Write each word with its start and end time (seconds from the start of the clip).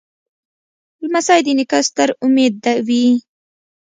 لمسی 1.03 1.39
د 1.45 1.47
نیکه 1.57 1.79
ستر 1.87 2.09
امید 2.23 2.55
وي. 2.87 3.05